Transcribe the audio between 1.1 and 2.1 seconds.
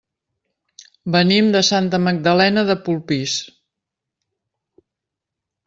Venim de Santa